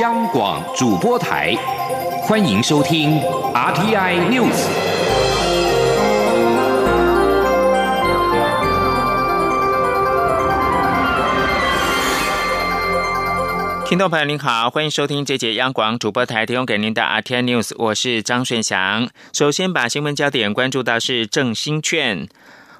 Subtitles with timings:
[0.00, 1.54] 央广主播台，
[2.22, 3.20] 欢迎收听
[3.52, 4.66] RTI News。
[13.84, 19.10] 听众朋友您好，欢迎收听这节央广主播台提供给您的 RTI News，我是张顺祥。
[19.34, 22.26] 首先把新闻焦点关注到是振兴券。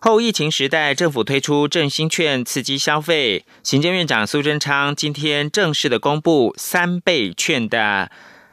[0.05, 3.45] 后疫情时代，政府推出振兴券刺激消费。
[3.62, 8.11] 行政院长苏贞昌今天正式的公布三倍券的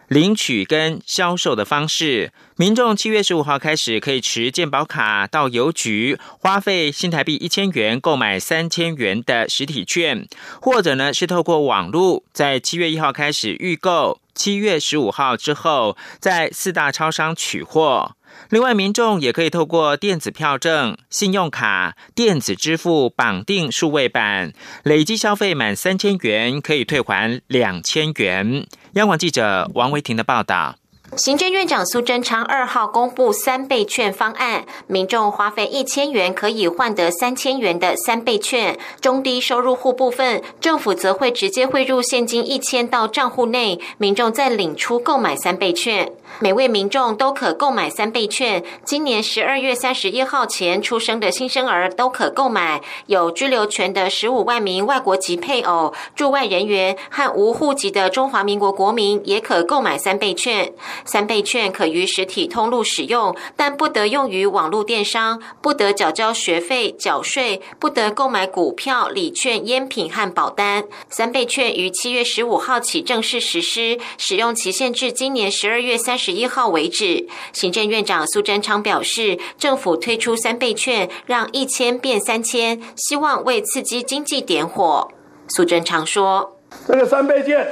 [0.07, 2.31] 领取跟销售的方式。
[2.55, 10.27] 民众七月十五号开始可以持健保卡到邮局，花费新台币一千元购买三千元的实体券，
[10.61, 18.11] 或者呢是透过网络，在七月一号开始预购，七月十五号之后在四大超商取货。
[18.49, 24.53] 另外，民众也可以透过电子票证、信用卡、电子支付绑定数位版，
[24.83, 28.65] 累计消费满三千元可以退还两千元。
[28.93, 30.75] 央广记者王维婷的报道。
[31.15, 38.77] 行政院长苏贞昌二号公布三倍券方案，民众花费一千元可以换得三千元的三倍券。
[39.01, 46.11] 中低收入户部分，政府则会直接汇入现金一千到账户内，民众再领出购买三倍券。
[46.39, 48.63] 每位民众都可购买三倍券。
[48.85, 52.81] 今年十二月三十一号前出生的新生儿都可购买。
[53.07, 60.71] 有居留权的十五万名外国籍配偶、驻外人员和无户籍的中华民国国民也可购买三倍券。
[61.03, 70.85] 三倍券可于实体通路使用，但不得用于网络电商，不得缴交学费、缴税，不得购买股票、礼券、烟品和保单。
[71.09, 77.25] 三倍券于七月十五号起正式实施，使用期限至今年十二月三十一号为止。
[77.53, 85.07] 行政院长苏贞昌表示，政府推出三倍券，让一千变三千，希望为刺激经济点火。
[85.47, 87.65] 苏贞昌说：“这个三倍券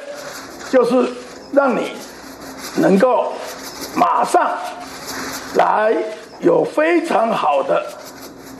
[0.72, 1.12] 就是
[1.52, 1.92] 让你。”
[2.80, 3.34] 能够
[3.95, 4.56] 马上
[5.56, 5.92] 来
[6.42, 7.83] 有非常好的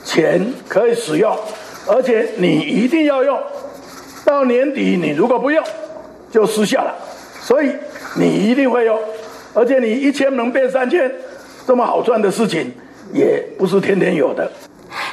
[0.04, 1.38] 钱可以使用，
[1.86, 3.40] 而且你一定要用
[4.24, 5.62] 到年底，你如果不用
[6.32, 6.92] 就失效了。
[7.42, 7.70] 所以
[8.16, 8.98] 你一定会用，
[9.54, 11.10] 而且你一千能变三千，
[11.66, 12.72] 这么好赚的事情
[13.12, 14.50] 也不是天天有的。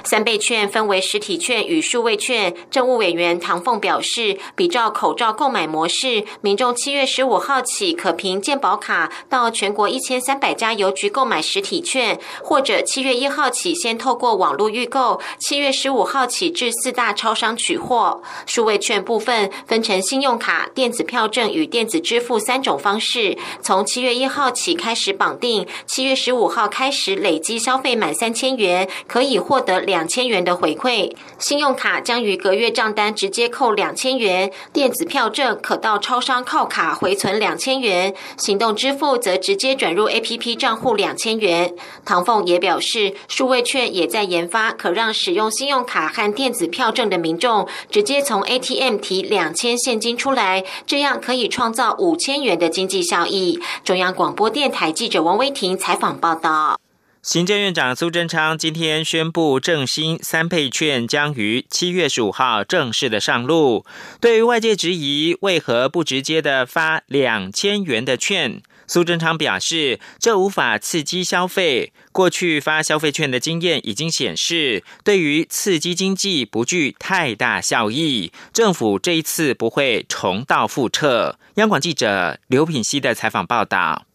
[0.05, 2.55] 三倍券分为实体券与数位券。
[2.69, 18.21] 政务委员唐凤表示，比照口罩购买模式，民众七月十五号起可凭健保卡到全国一千三百家邮局购买实体券，或者七月一号起先透过网络预购，七月十五号起至四大超商取货。
[18.45, 29.94] 数位券部分分成信用卡、电子票证与电子支付三种方式，从七月一号起开始绑定，七月十五号开始累积消费满三千元可以获得两。
[29.95, 41.73] 两千元的回馈，信用卡将于隔月账单直接扣两千元，电子票证可到超商靠卡回存两千元，行动支付则直接转入 A P P 账户两千元。
[42.03, 53.61] 唐凤也表示，数位券也在研发，可让使用信用卡和电子票证的民众直接从 A T M 提两千现金出来，这样可以创造五千元的经济效益。
[53.85, 56.77] 中央广播电台记者王威婷采访报道。
[57.25, 63.83] 行政院长苏贞昌今天宣布，正兴三倍券将于七月十五号正式的上路。
[64.21, 71.91] 对于外界质疑为何不直接的发两千元的券，苏贞昌表示，这无法刺激消费。
[72.11, 78.31] 过去发消费券的经验已经显示，对于刺激经济不具太大效益。
[78.53, 81.39] 政府这一次不会重蹈覆辙。
[81.55, 84.05] 央广记者刘品熙的采访报道。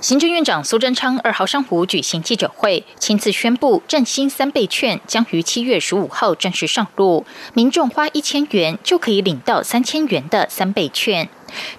[0.00, 11.28] 行政院长苏贞昌二号上午举行记者会，亲自宣布振兴三倍券将于七月十五号正式上路，民众花一千元就可以领到三千元的三倍券。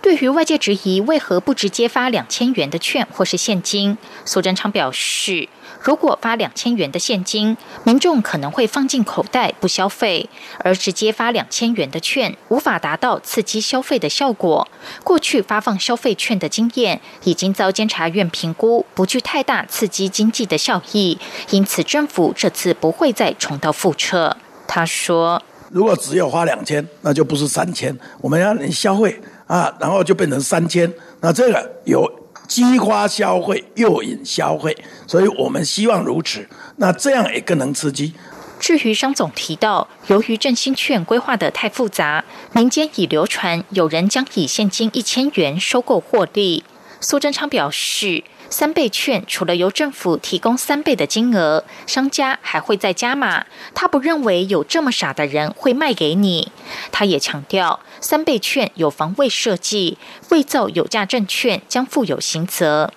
[0.02, 5.50] 对于外界质疑为何不直接发两千元的券或是现金，苏贞昌表示。
[5.82, 10.28] 如果发两千元的现金，民众可能会放进口袋不消费；
[10.60, 14.68] 而直接发两千元的券，无法达到刺激消费的效果。
[15.06, 21.18] 过去发放消费券的经验已经遭监察院评估，不具太大刺激经济的效益，
[21.52, 24.36] 因此政府这次不会再重蹈覆辙。
[24.68, 32.10] 他说：“如果只有花两千，那就不是三千，我们要能消费啊，然后就变成三千，那这个有。”
[32.50, 34.76] 激发消费，诱引消费，
[35.06, 36.50] 所以我们希望如此。
[36.78, 38.12] 那这样也更能刺激。
[38.60, 46.64] 至于商总提到，由于振兴券规划的太复杂，民间已流传有人将以现金一千元收购获利。
[47.00, 53.46] 苏贞昌表示，三倍券除了由政府提供三倍的金额，商家还会再加码。
[53.74, 56.52] 他不认为有这么傻的人会卖给你。
[56.92, 59.98] 他也强调，三倍券有防卫设计，
[60.30, 62.92] 伪造有价证券将负有刑责。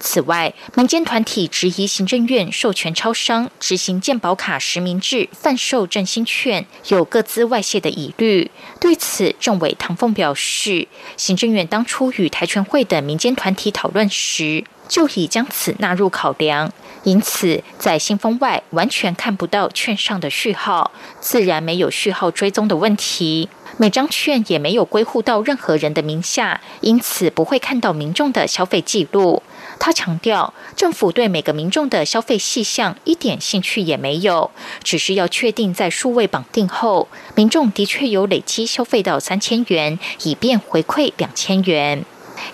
[0.00, 8.50] 此外，民间团体质疑行政院授权超商执行健保卡实名制贩售振兴券，有各资外泄的疑虑。
[8.80, 16.70] 对此，政委唐凤表示，行政院当初与台全会等民间团体讨论时，就已将此纳入考量，
[17.04, 20.90] 因此在信封外完全看不到券上的序号，
[21.20, 23.48] 自然没有序号追踪的问题。
[23.76, 29.42] 每张券也没有归户到任何人的名下，因此不会看到民众的消费记录。
[29.78, 34.50] 他强调，政府对每个民众的消费细项一点兴趣也没有，
[34.82, 42.04] 只是要确定在数位绑定后，民众的确有累积消费到三千元，以便回馈两千元。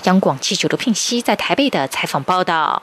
[0.05, 2.83] 央广记者刘聘熙在台北的采访报道。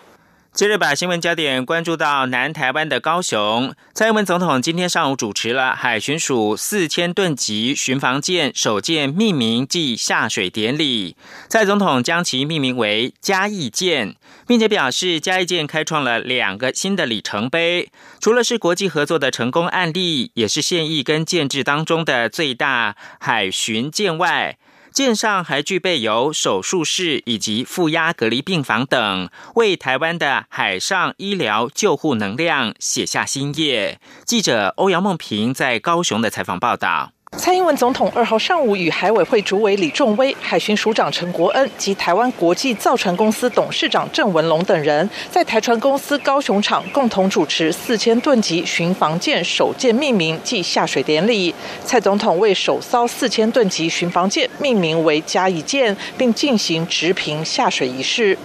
[0.54, 11.16] 接着把新闻焦点关注到南台湾的高雄，蔡英文总统今天上午主持了海巡署四千吨级巡防舰首舰命名暨下水典礼。
[11.50, 14.16] 蔡总统将其命名为嘉义舰，
[14.46, 17.90] 并且表示嘉义舰开创了两个新的里程碑，
[18.20, 24.60] 除了是国际合作的成功案例，也是现役跟建制当中的最大海巡舰外。
[24.94, 34.00] 舰上还具备有手术室以及负压隔离病房等，为台湾的海上医疗救护能量写下新页。
[34.24, 37.12] 记者欧阳梦平在高雄的采访报道。
[37.36, 51.54] 蔡英文总统二号上午与海委会主委李仲威、海巡署长陈国恩及台湾国际造船公司董事长郑文龙等人，在台船公司高雄厂共同主持四千吨级巡防舰首舰命名暨下水典礼。
[51.84, 58.38] 蔡总统为首艘四千吨级巡防舰命名为嘉义舰，并进行直平下水仪式。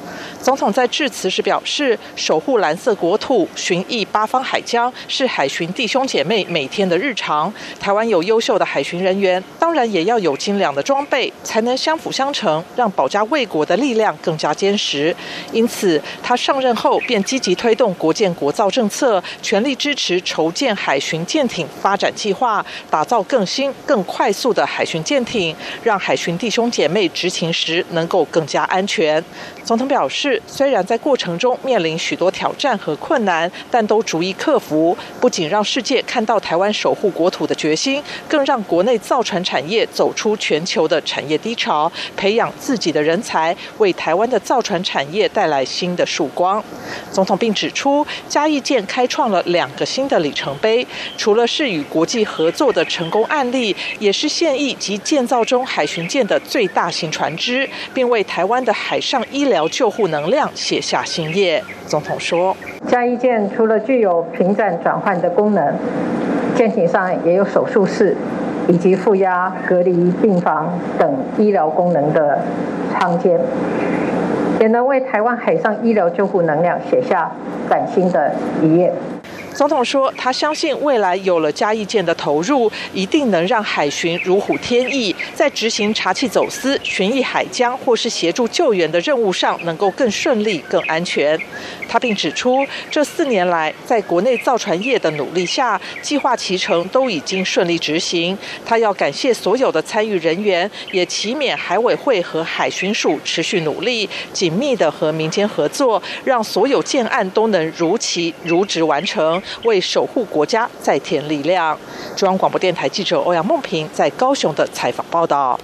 [0.42, 7.52] 总统在致辞时表示：“守护蓝色国土，巡弋八方海疆，是海巡弟兄姐妹每天的日常。
[7.78, 15.14] 台湾有优秀的海。”巡人员当然也要有精良的装备，才能相辅相成，让保家卫国的力量更加坚实。
[15.52, 29.22] 因此，他上任后便积极推动国建国造政策，全力支持筹建海巡舰艇发展计划，打造更新、更快速的海巡舰艇，让海巡弟兄姐妹执勤时能够更加安全。
[29.62, 46.62] 总统表示，虽然在过程中面临许多挑战和困难，但都逐一克服，不仅让世界看到台湾守护国土的决心，更让国内造船产业走出全球的产业低潮，培养自己的人才，为台湾的造船产业带来新的曙光。
[47.12, 50.86] 总统并指出，嘉义舰开创了两个新的里程碑，
[51.16, 61.62] 除了是与国际合作的成功案例，也是现役及建造中海巡舰的最大型船只，并为台湾的海上医疗救护能能量写下新页。
[61.86, 62.56] 总统说，
[62.88, 65.74] 嘉义舰除了具有平战转换的功能，
[66.56, 68.16] 舰艇上也有手术室。
[68.70, 72.38] 以及负压隔离病房等医疗功能的
[72.92, 73.40] 舱间，
[74.60, 77.32] 也能为台湾海上医疗救护能量写下
[77.70, 78.30] 崭新的
[78.62, 78.92] 一页。
[79.58, 91.36] 总统说，他相信未来有了嘉义舰的投入，一定能让海巡如虎添翼，在执行查缉走私、巡弋海疆或是协助救援的任务上，能够更顺利、更安全。
[91.88, 98.38] 他并指出，这四年来，在国内造船业的努力下，计划其成都已经顺利执行。
[98.64, 109.42] 他要感谢所有的参与人员，也祈勉海委会和海巡署持续努力，紧密的和民间合作，让所有建案都能如期如职完成。
[109.64, 111.78] 为守护国家再添力量。
[112.16, 115.58] 中央广播电台记者欧阳梦平在高雄的采访报道。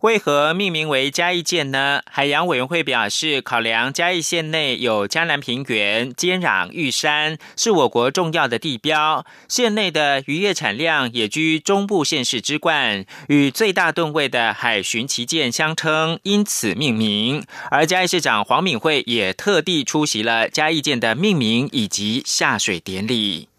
[0.00, 2.00] 为何命名为嘉义舰呢？
[2.10, 17.44] 海洋委员会表示，考量嘉义县内有江南平原接壤玉山，是我国重要的地标，县内的渔业产量也居中部县市之冠，与最大吨位的海巡旗舰相称，因此命名。
[17.70, 23.50] 而嘉义市长黄敏惠也特地出席了嘉义舰的命名以及下水典礼。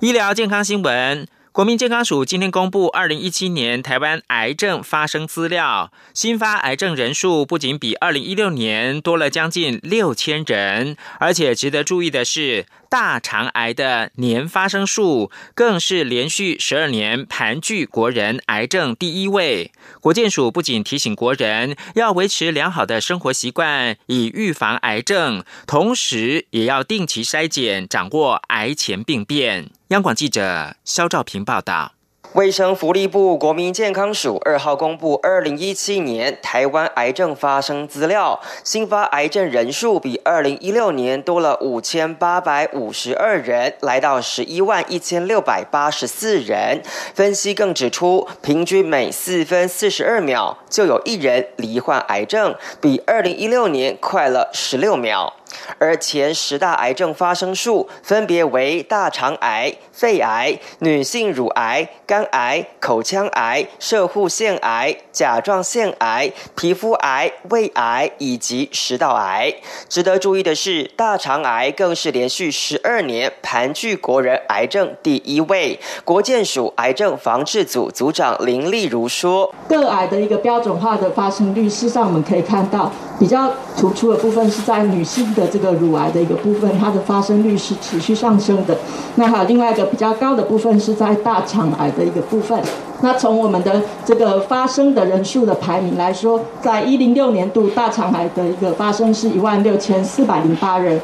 [0.00, 1.28] 医疗健康新闻。
[1.54, 12.66] 国民健康署今天公布二零一七年台湾癌症发生资料，新发癌症人数不仅比二零一六年多了将近六千人，而且值得注意的是。
[12.90, 19.72] 大肠癌的年发生数更是连续十二年盘踞国人癌症第一位。
[20.00, 29.70] 国健署不仅提醒国人要维持良好的生活习惯，以预防癌症，同时也要定期筛检，掌握癌前病变。
[29.94, 31.92] 央广记者肖兆平报道。
[32.32, 46.82] 卫生福利部国民健康署二号公布，二零一七年台湾癌症发生资料，新发癌症人数比二零一六年多了五千八百五十二人，来到十一万一千六百八十四人。
[47.14, 55.32] 分析更指出，平均每四分四十二秒就有一人罹患癌症，比二零一六年快了十六秒。
[55.78, 69.54] 而前十大癌症发生数分别为大肠癌、肺癌、女性乳癌、肝癌、口腔癌、射护腺癌、甲状腺癌、皮肤癌、胃癌以及食道癌。
[69.88, 75.78] 值得注意的是，大肠癌更是连续十二年盘踞国人癌症第一位。
[76.04, 88.76] 国健署癌症防治组组长林丽如说：“个癌的一个标准化的发生率，事实上我们可以看到，比较突出的部分是在女性的。”这个乳癌的一个部分，它的发生率是持续上升的。
[89.16, 92.58] 那还有另外一个比较高的部分是在大肠癌的一个部分。
[93.02, 101.00] 那从我们的这个发生的人数的排名来说，在一零六年度大肠癌的一个发生是一万六千四百零八人。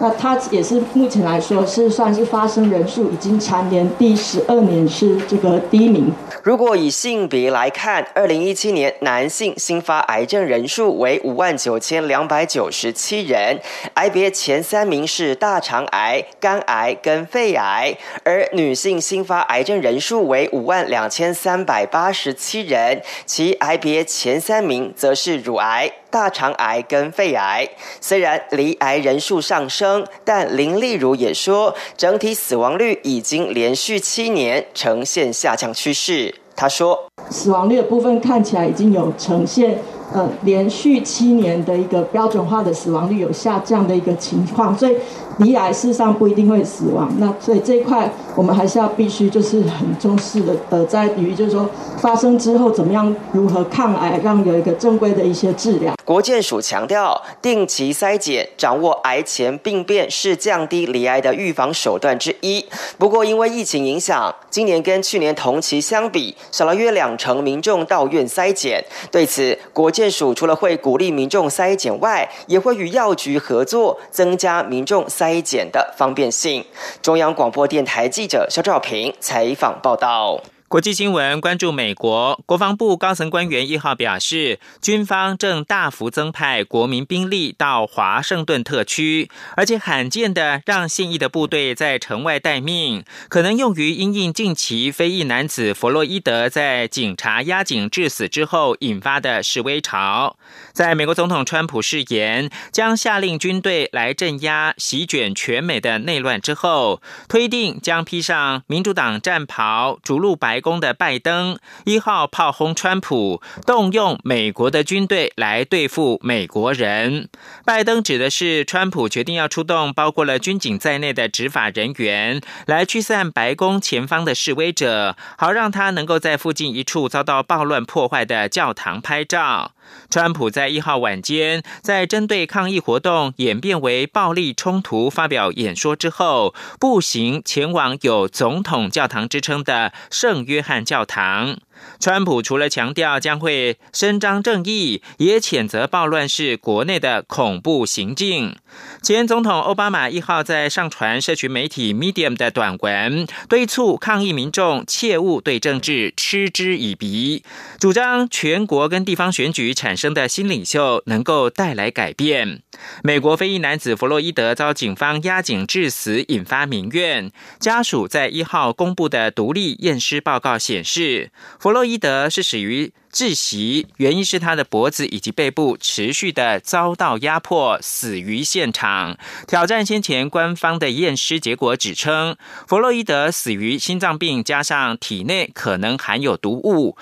[0.00, 6.12] 那它也是目前来说是算是发生人数已经蝉联第十二年是这个第一名。
[6.42, 13.58] 如果以性别来看，二零一七年男性新发癌症人数为五万九千两百九十七人，
[13.94, 25.90] 癌别前三名是大肠癌、肝癌跟肺癌，而女性新发癌症人数为五万两千三百八十七人，其癌别前三名则是乳癌。
[26.10, 27.68] 大肠癌跟肺癌
[28.00, 29.83] 虽然离癌人数上升，
[30.24, 36.34] 但林丽如也说，整体死亡率已经连续七年呈现下降趋势。
[36.56, 36.98] 她说，
[37.30, 39.78] 死亡率的部分看起来已经有呈现。
[40.12, 44.96] 呃，连续七年的一个标准化的死亡率有下降的一个情况，所以
[45.38, 47.12] 离癌事实上不一定会死亡。
[47.18, 55.92] 那所以这一块我们还是要必须就是很重视的，呃，在于就是说发生之后怎么样如何抗癌，让有一个正规的一些治疗。
[56.04, 62.64] 国健署强调，定期筛检、掌握癌前病变是降低离癌的预防手段之一。
[62.98, 68.84] 不过因为疫情影响，今年跟去年同期相比少了约两成民众到院筛检。
[69.10, 70.10] 对此，国健。
[70.14, 76.64] 署除了会鼓励民众筛检外，也会与药局合作，增加民众筛检的方便性。
[77.00, 80.40] 中央广播电台记者肖兆平采访报道。
[80.74, 100.36] 国际新闻关注美国国防部高层官员一号表示，军方正大幅增派国民兵力到华盛顿特区，而且罕见的让现役的部队在城外待命，可能用于因应近期非裔男子弗洛伊德在警察压警致死之后引发的示威潮。
[100.72, 110.63] 在美国总统川普誓言将下令军队来镇压席卷全美的内乱之后，推定将披上民主党战袍，逐鹿白。
[110.64, 117.28] 宫的拜登一号炮轰川普，动用美国的军队来对付美国人。
[117.66, 129.72] 拜登指的是川普决定要出动包括了军警在内的执法人员，来驱散白宫前方的示威者，好让他能够在附近一处遭到暴乱破坏的教堂拍照。
[130.10, 141.58] 川普在一号晚间，在针对抗议活动演变为暴力冲突发表演说之后，步行前往有“总统教堂”之称的圣约翰教堂。
[142.00, 148.56] 川普除了强调将会伸张正义，也谴责暴乱是国内的恐怖行径。
[149.02, 157.42] 前总统奥巴马一号在上传社群媒体 Medium 的短文，敦促抗议民众切勿对政治嗤之以鼻，
[157.78, 162.62] 主张全国跟地方选举产生的新领袖能够带来改变。
[163.02, 167.30] 美国非裔男子弗洛伊德遭警方压颈致死，引发民怨。
[167.60, 171.30] 家属在一号公布的独立验尸报告显示，
[171.64, 179.16] 弗洛伊德是死于窒息，原因是他的脖子以及背部持续的遭到压迫，死于现场。
[179.48, 182.36] 挑战先前官方的验尸结果，指称
[182.68, 186.98] 弗洛伊德死于心脏病，加上体内可能含有毒物。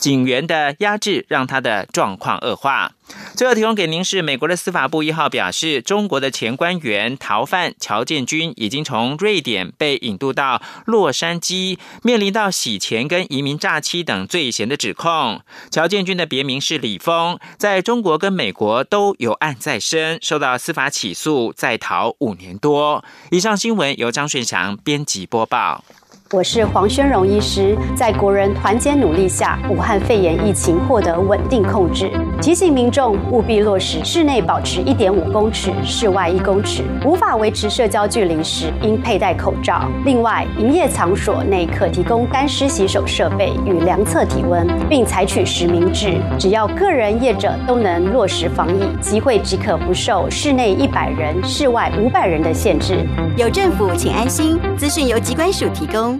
[0.00, 2.92] 警员的压制让他的状况恶化。
[3.34, 15.40] 最后提供给您是美国的司法部一号表示，中国的前官员逃犯乔建军已经从瑞典被引渡到洛杉矶，面临到洗钱跟移民诈欺等罪嫌的指控。
[15.70, 23.04] 乔建军的别名是李峰，在中国跟美国都有案在身，受到司法起诉，在逃五年多。
[23.32, 25.84] 以上新闻由张顺祥编辑播报。
[26.32, 32.08] 我是黄宣荣医师，在国人团结努力下，武汉肺炎疫情获得稳定控制。
[32.40, 36.84] 提醒民众务必落实室内保持一点五公尺，室外一公尺。
[37.04, 39.88] 无法维持社交距离时，应佩戴口罩。
[40.04, 46.14] 另外，营业场所内可提供干湿洗手设备与量测体温，并采取实名制。
[46.38, 53.04] 只要个人业者都能落实防疫，集会即可不受室内一百人、室外五百人的限制。
[53.36, 54.56] 有政府，请安心。
[54.76, 56.19] 资讯由机关署提供。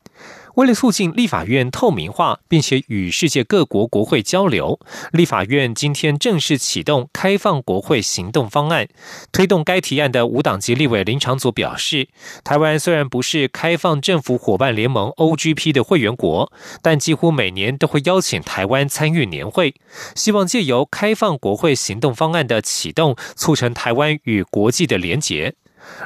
[0.55, 4.79] 为了促进立法院透明化，并且与世界各国国会交流，
[5.11, 8.87] 立法院今天正式启动开放国会行动方案。
[9.31, 12.09] 推动该提案的无党籍立委林长佐表示，
[12.43, 19.75] 台湾虽然不是开放政府伙伴联盟 （OGP） 的会员国，但几乎每年都会邀请台湾参与年会，
[20.15, 25.55] 希望借由开放国会行动方案的启动，促成台湾与国际的连结。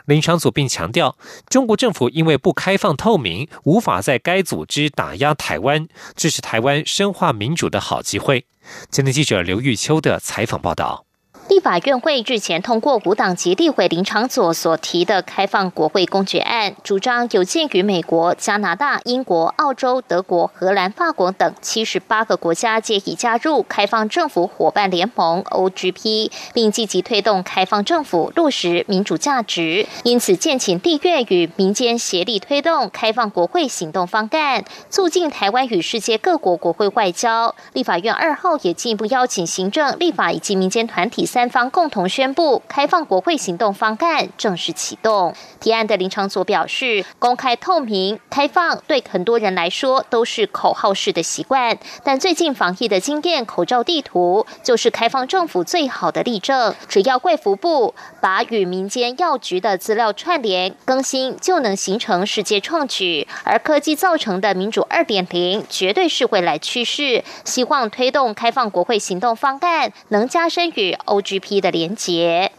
[0.06, 8.46] 临床组并强调，中国政府因为不开放透明，无法在该组织打压台湾，这是台湾深化民主的好机会。
[8.90, 11.06] 今天记者刘玉秋的采访报道。
[11.48, 37.54] 立法院会日前通过无党籍立委林长佐所提的开放国会公决案，主张有鉴于美国、加拿大、英国、澳洲、德国、荷兰、法国等七十八个国家皆已加入开放政府伙伴联盟 （OGP），并积极推动开放政府落实民主价值，因此建请立院与民间协力推动开放国会行动方案，促进台湾与世界各国国会外交。
[37.74, 41.28] 立法院二号也进一步邀请行政、立法以及民间团体。
[41.36, 45.36] 三方共同宣布开放国会行动方案正式启动。
[45.60, 56.74] 提案的林长佐表示，公开透明、开放对很多人来说都是口号式的习惯，但最近防疫的经验，口罩地图就是开放政府最好的例证。
[56.88, 63.28] 只要贵服部把与民间药局的资料串联更新，就能形成世界创举。
[63.44, 67.26] 而科技造成的民主二点零，绝对是未来趋势。
[67.44, 71.25] 希望推动开放国会行动方案，能加深与欧。
[71.26, 72.52] GP 的连结，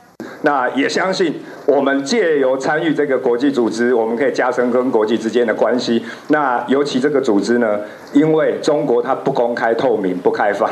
[0.42, 6.04] 那也相信我们借由参与这个国际组织，我们可以加深跟国际之间的关系。
[6.28, 7.78] 那尤其这个组织呢，
[8.12, 10.68] 因为中国它不公开、透明、不开放。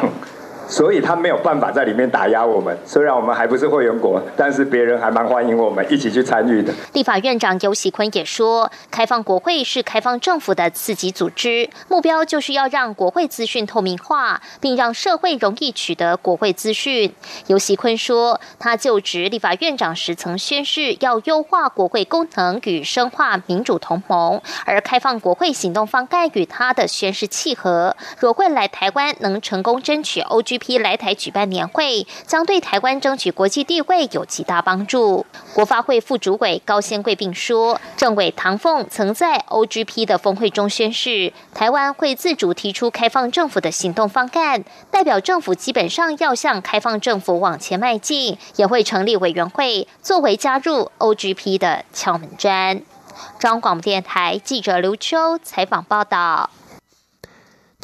[0.74, 2.76] 所以他没有办法在里面打压我们。
[2.84, 6.74] 虽然我们还不是会员国，但是别人还蛮欢迎我们一起去参与的。
[6.94, 17.14] 立法院长尤喜坤也说，开放国会是开放政府的次级组织，目标就是要让国会资讯透明化，并让社会容易取得国会资讯。
[17.46, 27.96] 尤喜坤说，他就职立法院长时曾宣誓要优化国会功能与深化民主同盟，而开放国会行动方案与他的宣誓契合。
[28.18, 30.63] 若未来台湾能成功争取 OG。
[30.64, 35.26] 批来台举办年会，将对台湾争取国际地位有极大帮助。
[35.52, 52.80] 国发会副主委高先贵并说，政委唐凤曾在 OGP 的峰会中宣誓，台湾会自主提出开放政府的行动方案，代表政府基本上要向开放政府往前迈进，也会成立委员会作为加入 OGP 的敲门砖。
[53.38, 56.48] 中央广播电台记者刘秋采访报道。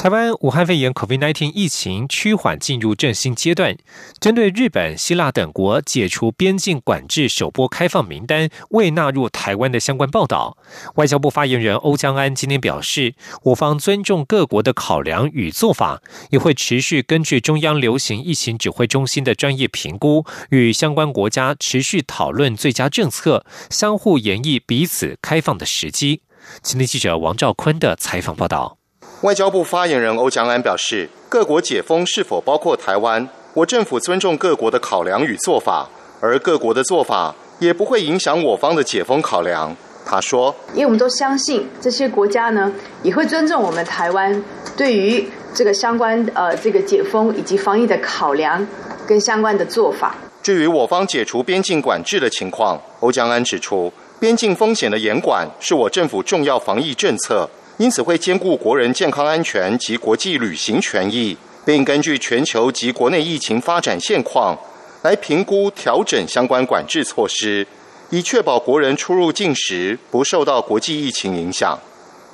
[0.01, 3.77] 台湾武汉肺炎 （COVID-19） 疫情趋缓进入振兴阶段，
[4.19, 10.57] 针对日本、希腊等国解除边境管制首波开放名单未纳入台湾的相关报道，
[10.95, 26.23] 外交部发言人欧江安今天表示，我方尊重各国的考量与做法，也会持续根据中央流行疫情指挥中心的专业评估，与相关国家持续讨论最佳政策，相互研议彼此开放的时机。
[26.63, 28.80] 今天记者王兆坤的采访报道。
[29.21, 35.87] 外交部发言人欧江安表示，各国解封是否包括台湾，我政府尊重各国的考量与做法，
[36.19, 39.75] 而各国的做法也不会影响我方的解封考量。
[40.03, 44.43] 他说：“因为我们都相信这些国家呢，也会尊重我们台湾
[44.75, 48.67] 对于这个相关呃这个解封以及防疫的考量
[49.05, 50.15] 跟相关的做法。
[50.41, 57.47] 至于我方解除边境管制的情况，欧江安指出，边境风险的严管是我政府重要防疫政策。”
[57.81, 64.55] 因此会兼顾国人健康安全及国际旅行权益，并根据全球及国内疫情发展现况
[65.01, 67.65] 来评估调整相关管制措施，
[68.11, 71.75] 以确保国人出入境时不受到国际疫情影响。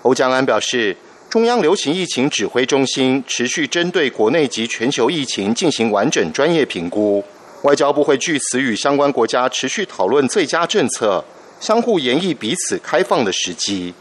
[0.02, 0.98] 欧江安表示，
[1.30, 7.24] 中央流行疫情指挥中心持续针对国内及全球疫情进行完整专业评估，
[7.62, 11.24] 外交部会据此与相关国家持续讨论最佳政策，
[11.62, 13.94] 相互演绎彼此开放的时机。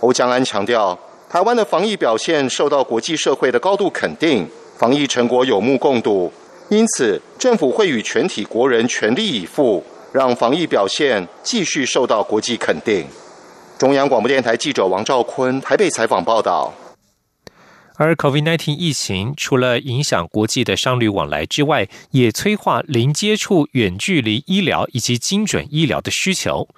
[0.00, 0.96] 欧江安强调，
[1.28, 6.32] 台湾的防疫表现受到国际社会的高度肯定，防疫成果有目共睹，
[6.68, 9.82] 因此政府会与全体国人全力以赴，
[10.12, 13.04] 让防疫表现继续受到国际肯定。
[13.76, 16.72] 中央广播电台记者王兆坤台北采访报道。
[17.98, 26.68] 而 COVID-19 疫情除了影响国际的商旅往来之外，也催化零接触、远距离医疗以及精准医疗的需求。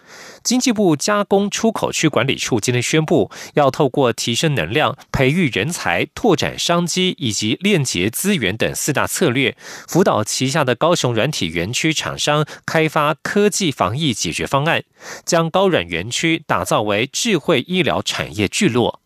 [0.42, 9.54] 经济部加工出口区管理处今天宣布，要透过提升能量、培育人才、拓展商机以及链接资源等四大策略，
[9.86, 14.84] 辅导旗下的高雄软体园区厂商开发科技防疫解决方案，
[15.26, 18.99] 将高软园区打造为智慧医疗产业聚落。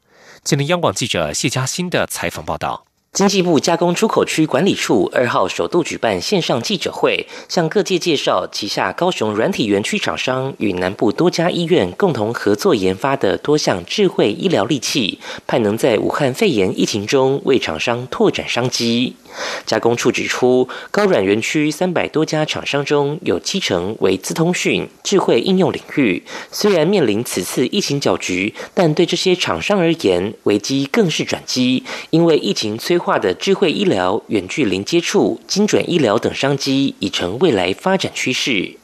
[0.45, 2.85] 今天，央广记者谢佳欣的采访报道。
[3.15, 19.15] 经济部加工出口区管理处二号首度举办线上记者会，向各界介绍旗下高雄软体园区厂商与南部多家医院共同合作研发的多项智慧医疗利器，盼能在武汉肺炎疫情中为厂商拓展商机。
[19.65, 26.23] 加工处指出，高软园区三百多家厂商中有七成为资通讯、智慧应用领域。
[26.53, 38.77] 虽然面临此次疫情搅局，但对这些厂商而言，危机更是转机，因为疫情催化的智慧医疗、远距零接触、精准医疗等商机已成未来发展趋势。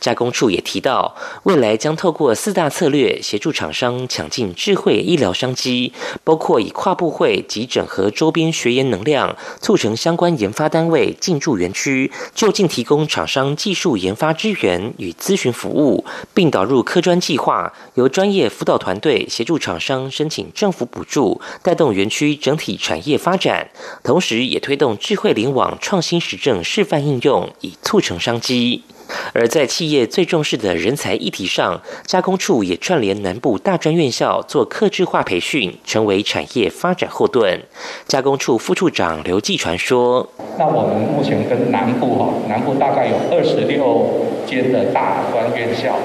[0.00, 5.92] 加工处也提到，未来将透过四大策略协助厂商抢进智慧医疗商机，
[6.24, 16.04] 包括以跨部会及整合周边学研能量，促成相关研发单位进驻园区，就近提供厂商技术研发支援与咨询服务，
[16.34, 23.70] 并导入科专计划，由专业辅导团队协助厂商申请政府补助，带动园区整体产业发展。
[24.02, 28.82] 同时，也推动智慧联网创新实证示范应用，以促成商机。
[29.32, 37.60] 而在企业最重视的人才议题上，加工处也串联南部大专院校做客制化培训，成为产业发展后盾。
[38.06, 45.96] 加工处副处长刘继传说：“那我们目前跟南部哈，南部大概有二十六间的大专院校，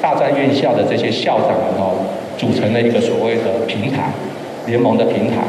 [0.00, 2.06] 大专院校的这些校长们哦，
[2.38, 4.12] 组成了一个所谓的平台
[4.66, 5.44] 联盟的平台。”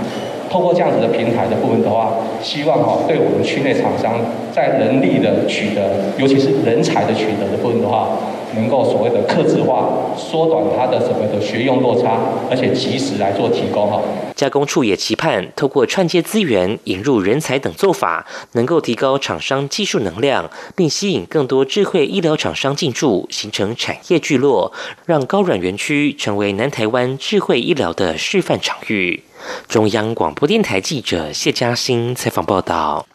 [0.49, 4.19] 透过这样子的平台的部分的话，希望哈对我们区内厂商
[4.51, 5.81] 在人力的取得，
[6.17, 8.10] 尤其是人才的取得的部分的话，
[8.55, 14.01] 能够所谓的克制化，缩短它的什么的学用落差，而且及时来做提供哈。
[14.36, 24.71] 加工处也期盼透过串接资源、引入人才等做法，能够提高厂商技术能量，并吸引更多智慧医疗厂商进驻，形成产业聚落，
[25.05, 29.23] 让高软园区成为南台湾智慧医疗的示范场域。
[29.67, 33.07] 中央广播电台记者谢嘉欣采访报道。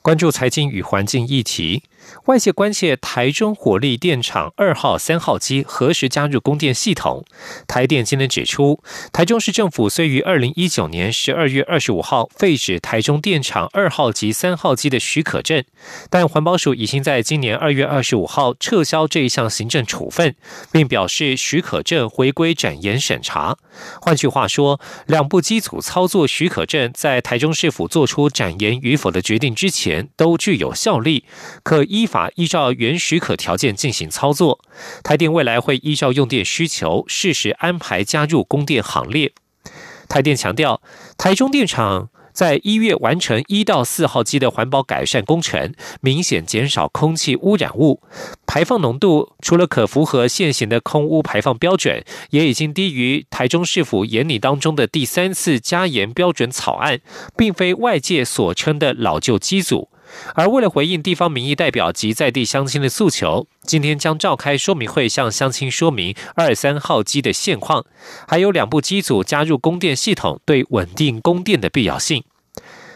[0.00, 1.82] 关注财经与环境议题。
[2.26, 7.24] 外界关切台中火力电厂二号、三号机何时加入供电系统。
[7.66, 8.82] 台电今天指出，
[9.12, 15.64] 台中市政府虽于二零一九年十二月二十五号废止台中电厂二号及三号机的许可证，
[16.10, 20.36] 但环保署已经在今年二月二十五号撤销这一项行政处分，
[20.70, 23.56] 并表示许可证回归展延审查。
[24.00, 31.24] 换句话说，两部机组操作许可证在台中市府做出展延与否的决定之前都具有效力，
[31.64, 31.82] 可。
[31.92, 34.60] 依法依照原许可条件进行操作，
[35.02, 39.32] 台电未来会依照用电需求适时安排加入供电行列。
[40.08, 40.82] 台电强调，
[41.16, 45.72] 台中电厂在一月完成一到四号机的环保改善工程，
[46.02, 48.02] 明显减少空气污染物
[48.46, 57.00] 排放浓度，除了可符合现行的空污排放标准，也已经低于台中市府研拟当中的第三次加严标准草案，
[57.36, 59.88] 并非外界所称的老旧机组。
[60.34, 67.84] 而为了回应地方民意代表及在地乡亲的诉求，今天将召开说明会，向乡亲说明二三号机的现况，
[68.26, 72.24] 还有两部机组加入供电系统对稳定供电的必要性。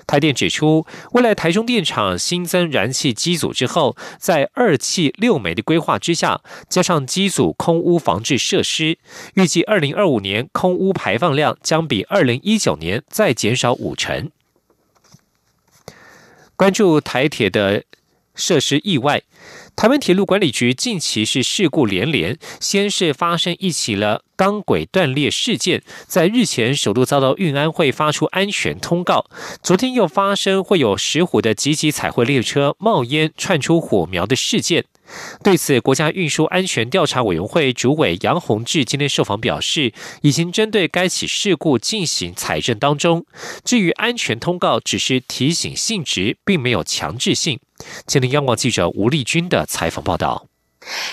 [0.07, 8.99] 台电指出，未来台中电厂新增燃气机组之后，在二气六煤的规划之下，加上机组空污防治设施，
[9.35, 14.31] 预计二零二五年空污排放量将比二零一九年再减少五成。
[16.57, 17.85] 关注台铁的
[18.35, 19.23] 设施意外，
[19.77, 29.27] 台湾铁路管理局近期是事故连连，先是发生一起了钢轨断裂事件，在日前首度遭到运安会发出安全通告，
[29.63, 34.87] 昨天又发生会有石虎的集集彩绘列车冒烟窜出火苗的事件。
[35.45, 43.27] 对此，国家运输安全调查委员会主委杨宏志今天受访表示，已经针对该起事故进行采证当中。
[43.63, 47.61] 至于安全通告，只是提醒性质，并没有强制性。
[48.07, 50.47] 今天，央广记者吴丽君的采访报道。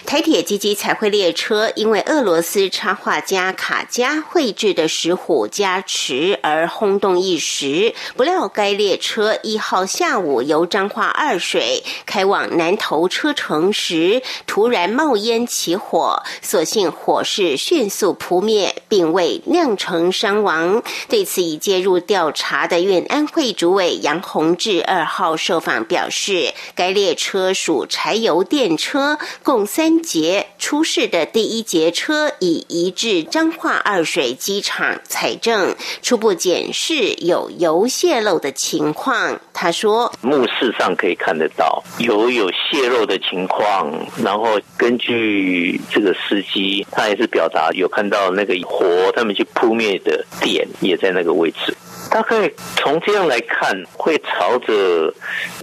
[0.05, 7.95] 台铁积极彩绘列车因为俄罗斯插画家卡加绘制的石虎加持而轰动一时。
[8.15, 20.83] 不料该列车一号下午由彰化二水开往南投车城时，突然冒烟起火，所幸火势迅速扑灭，并未酿成伤亡。
[21.09, 29.62] 对此已介入调查的运安会主委杨宏志二号受访表示，该列车属柴油电车，共。
[29.65, 39.39] 三节出事的第一节车已移至彰化二水机场采证，初步检视有油泄漏的情况。
[39.53, 43.91] 他说：“目视上可以看得到油有泄漏的情况，
[44.23, 51.75] 然后根据这个司机，他也是表达有看到那个火，他们去扑灭的点也在那个位置。”
[52.09, 55.11] 大概从这样来看，会朝着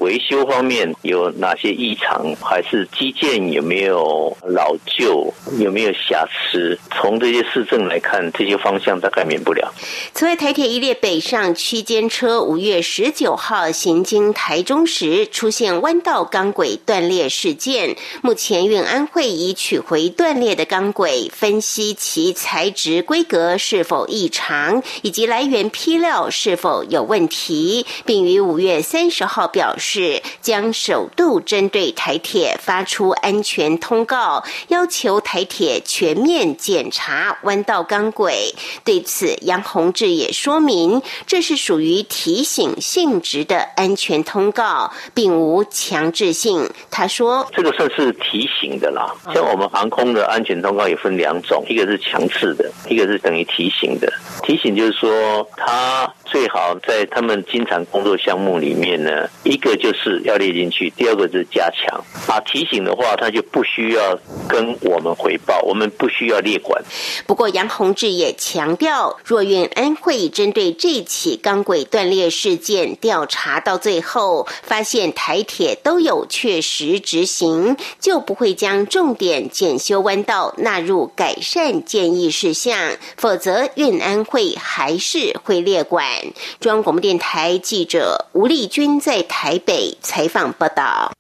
[0.00, 6.76] 维修方面有哪些异常，还是基建有没有老旧，有没有瑕疵？
[6.90, 9.72] 从这些市政来看，这些方向大概免不了。
[10.12, 17.96] 此外，台铁一列北上区间车五月十九号行经台中时，出现弯道钢轨断裂事件。
[18.22, 26.28] 目前运安会已取回断裂的钢轨，分析其材质规格是否异常，以及来源批料。
[26.30, 38.54] 是否有问题，并于五月三十号表示，将首度针对台铁发出安全通告，要求台铁全面检查弯道钢轨。
[38.84, 46.70] 对此，杨洪志也说明，这是属于提醒性质的安全通告，并无强制性。
[46.90, 49.12] 他说：“这个算是提醒的啦。
[49.34, 54.12] 像我们航空的安全通告也分两种，一个是强制的，一个是等于提醒的。
[54.42, 62.02] 提醒就是说，他。”最好在他们经常工作项目里面呢，一个就是要列进去，第二个就是加强。
[62.28, 64.16] 啊，提醒的话，他就不需要
[64.48, 66.80] 跟我们回报，我们不需要列管。
[67.26, 86.19] 不过杨宏志也强调，若运安会针对这起钢轨断裂事件调查到最后，发现台铁都有确实执行，就不会将重点检修弯道纳入改善建议事项，否则运安会还是会列管。
[86.60, 91.12] 中央广播电台记者吴丽君在台北采访报道。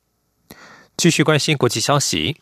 [0.96, 2.36] 继续关心国际消息。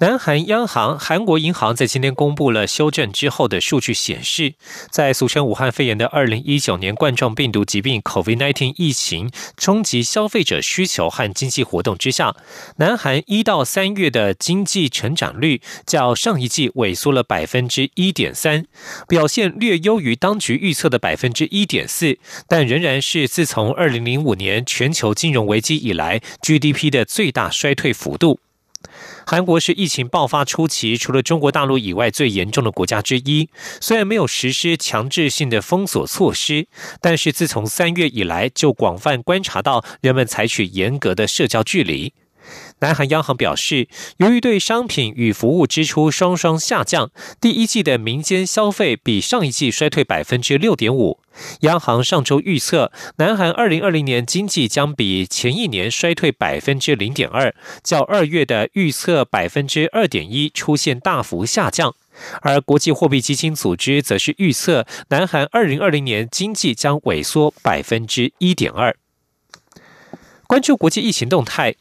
[0.00, 4.54] 南韩央行韩国银行在今天公布了修正之后的数据，显示，
[4.90, 12.34] 在俗称武汉肺炎的二零一九年冠状病毒疾病 （COVID-19） 疫情冲击消费者需求和经济活动之下，
[12.78, 18.66] 南韩一到三月的经济成长率较上一季萎缩了百分之一点三，
[19.06, 28.40] 表现略优于当局预测的百分之一点四，但仍然是自从二零零五年全球金融危机以来 GDP 的最大衰退幅度。
[29.26, 33.48] 韩国是疫情爆发初期除了中国大陆以外最严重的国家之一。
[33.80, 36.66] 虽然没有实施强制性的封锁措施，
[37.00, 42.12] 但是自从三月以来，就广泛观察到人们采取严格的社交距离。
[42.84, 51.18] 南韩央行表示，由于对商品与服务支出双双下降，第一季的民间消费比上一季衰退百分之六点五。
[51.60, 61.94] 央行上周预测，南韩二零二零年经济将比前一年衰退百分之零点二，较二月的预测百分之二点一出现大幅下降。
[62.42, 68.94] 而国际货币基金组织则是预测，南韩二零二零年经济将萎缩百分之一点二。
[70.46, 71.76] 关注国际疫情动态。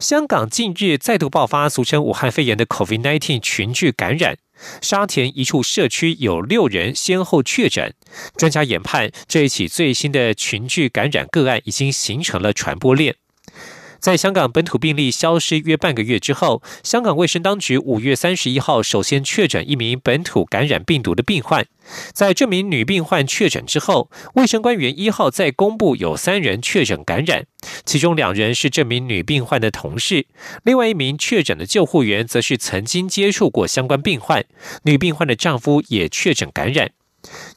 [0.00, 4.38] 香港近日再度爆发俗称武汉肺炎的 COVID-19 群聚感染，
[4.80, 7.92] 沙田一处社区有六人先后确诊。
[8.34, 13.14] 专家研判，这一起最新的群聚感染个案已经形成了传播链。
[14.00, 21.66] 在香港本土病例消失约半个月之后，香港卫生当局五月三十一号首先确诊一名本土感染病毒的病患。
[22.12, 27.44] 在这名女病患确诊之后，卫生官员一号再公布有三人确诊感染，
[27.84, 30.26] 其中两人是这名女病患的同事，
[30.62, 34.44] 另外一名确诊的救护员则是曾经接触过相关病患。
[34.84, 36.92] 女病患的丈夫也确诊感染。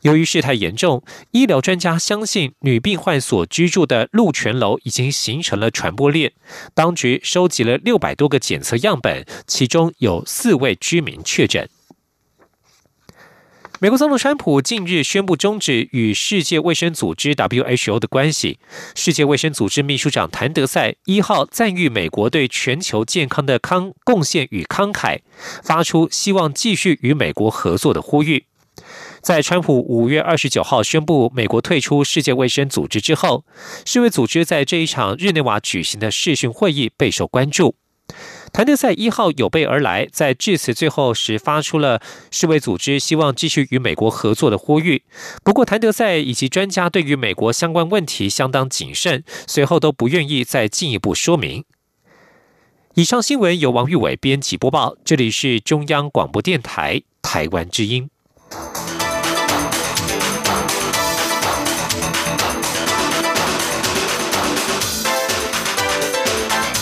[0.01, 6.33] 由于事态严重，医疗专家相信女病患所居住的鹿泉楼已经形成了传播链。
[6.73, 11.69] 当局收集了六百多个检测样本，其中有四位居民确诊。
[13.79, 18.57] 美国总统川普近日宣布终止与世界卫生组织 （WHO） 的关系。
[18.95, 25.19] 世界卫生组织秘书长谭德赛一号赞誉美国对全球健康的康贡献与慷慨，
[25.61, 28.45] 发出希望继续与美国合作的呼吁。
[29.21, 33.45] 在川普五月二十九号宣布美国退出世界卫生组织之后，
[33.85, 37.75] 世卫组织在这一场日内瓦举行的视讯会议备受关注。
[38.51, 45.03] 谭德赛一号有备而来，在致辞最后时发出了世卫组织希望继续与美国合作的呼吁。
[45.43, 51.63] 不过，谭德赛以及专家对于美国相关问题相当谨慎，随后都不愿意再进一步说明。
[52.93, 58.09] 以上新闻由王玉伟编辑播报，这里是中央广播电台台湾之音。
[58.53, 58.92] Bye.